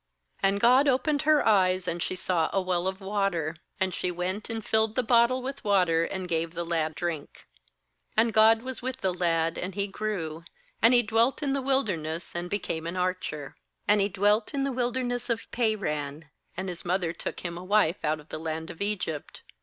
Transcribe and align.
19And 0.43 0.59
God 0.59 0.87
opened 0.87 1.21
her 1.21 1.45
eyes, 1.47 1.87
and 1.87 2.01
she 2.01 2.15
saw 2.15 2.49
a 2.51 2.59
well 2.59 2.87
of 2.87 3.01
water; 3.01 3.55
and 3.79 3.93
she 3.93 4.09
went, 4.09 4.49
and 4.49 4.65
filled 4.65 4.95
the 4.95 5.03
bottle 5.03 5.43
with 5.43 5.63
water, 5.63 6.05
and 6.05 6.27
gave 6.27 6.55
the 6.55 6.65
lad 6.65 6.95
drink. 6.95 7.45
20And 8.17 8.33
God 8.33 8.61
was 8.63 8.81
with 8.81 9.01
the 9.01 9.13
lad, 9.13 9.59
and 9.59 9.75
he 9.75 9.85
grew; 9.85 10.43
and 10.81 10.95
he 10.95 11.03
dwelt 11.03 11.43
in 11.43 11.53
the 11.53 11.61
wilderness, 11.61 12.33
and 12.35 12.49
be 12.49 12.57
came 12.57 12.87
an 12.87 12.97
archer. 12.97 13.55
^And 13.87 13.99
he 14.01 14.09
dwelt 14.09 14.55
in 14.55 14.63
the 14.63 14.71
wilderness 14.71 15.29
of 15.29 15.51
Paran; 15.51 16.31
and 16.57 16.67
his 16.67 16.83
mother 16.83 17.13
took 17.13 17.41
him 17.41 17.55
a 17.55 17.63
wife 17.63 18.03
out 18.03 18.19
of 18.19 18.29
the 18.29 18.39
land 18.39 18.71
of 18.71 18.81
Egypt. 18.81 19.43